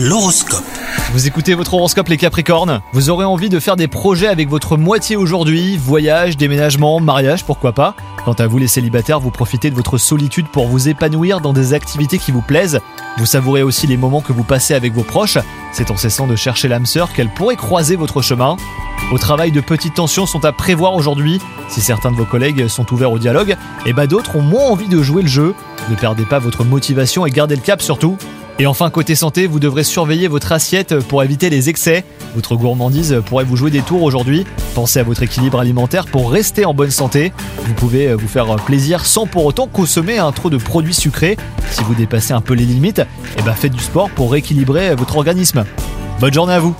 [0.00, 0.62] L'horoscope.
[1.12, 2.82] Vous écoutez votre horoscope les Capricornes?
[2.92, 7.72] Vous aurez envie de faire des projets avec votre moitié aujourd'hui, voyage, déménagement, mariage, pourquoi
[7.72, 7.96] pas?
[8.24, 11.74] Quant à vous les célibataires, vous profitez de votre solitude pour vous épanouir dans des
[11.74, 12.78] activités qui vous plaisent.
[13.16, 15.38] Vous savourez aussi les moments que vous passez avec vos proches.
[15.72, 18.56] C'est en cessant de chercher l'âme sœur qu'elle pourrait croiser votre chemin.
[19.10, 21.40] Au travail, de petites tensions sont à prévoir aujourd'hui.
[21.68, 24.88] Si certains de vos collègues sont ouverts au dialogue, et bah d'autres ont moins envie
[24.88, 25.56] de jouer le jeu.
[25.90, 28.16] Ne perdez pas votre motivation et gardez le cap surtout.
[28.60, 32.04] Et enfin, côté santé, vous devrez surveiller votre assiette pour éviter les excès.
[32.34, 34.46] Votre gourmandise pourrait vous jouer des tours aujourd'hui.
[34.74, 37.32] Pensez à votre équilibre alimentaire pour rester en bonne santé.
[37.64, 41.36] Vous pouvez vous faire plaisir sans pour autant consommer un trop de produits sucrés.
[41.70, 43.02] Si vous dépassez un peu les limites,
[43.38, 45.64] et ben faites du sport pour rééquilibrer votre organisme.
[46.20, 46.74] Bonne journée à vous